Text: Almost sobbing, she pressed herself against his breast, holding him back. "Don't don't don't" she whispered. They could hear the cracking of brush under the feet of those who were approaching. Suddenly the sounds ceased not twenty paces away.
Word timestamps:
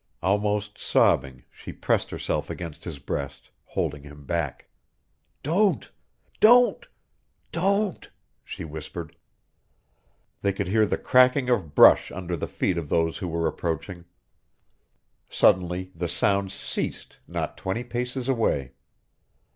Almost 0.23 0.79
sobbing, 0.79 1.43
she 1.51 1.71
pressed 1.71 2.09
herself 2.09 2.49
against 2.49 2.85
his 2.85 2.97
breast, 2.97 3.51
holding 3.65 4.01
him 4.01 4.25
back. 4.25 4.65
"Don't 5.43 5.91
don't 6.39 6.87
don't" 7.51 8.09
she 8.43 8.65
whispered. 8.65 9.15
They 10.41 10.53
could 10.53 10.67
hear 10.67 10.87
the 10.87 10.97
cracking 10.97 11.51
of 11.51 11.75
brush 11.75 12.11
under 12.11 12.35
the 12.35 12.47
feet 12.47 12.79
of 12.79 12.89
those 12.89 13.19
who 13.19 13.27
were 13.27 13.45
approaching. 13.45 14.05
Suddenly 15.29 15.91
the 15.93 16.07
sounds 16.07 16.51
ceased 16.55 17.17
not 17.27 17.55
twenty 17.55 17.83
paces 17.83 18.27
away. 18.27 18.71